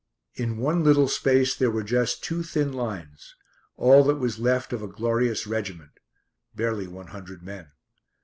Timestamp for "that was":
4.05-4.39